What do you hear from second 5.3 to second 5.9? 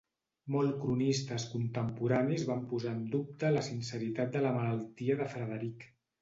Frederic.